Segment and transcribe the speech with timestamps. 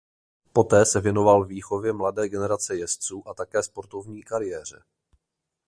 [0.53, 4.83] Poté se věnoval výchově mladé generace jezdců a také sportovní kariéře.